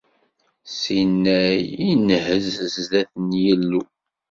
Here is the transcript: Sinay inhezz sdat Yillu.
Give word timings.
Sinay 0.79 1.61
inhezz 1.91 2.55
sdat 2.75 3.11
Yillu. 3.41 3.81